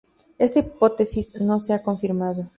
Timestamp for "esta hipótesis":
0.39-1.39